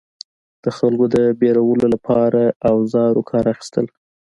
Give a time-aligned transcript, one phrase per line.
[0.63, 3.85] د خلکو د ویرولو لپاره اوزارو کار اخیستل.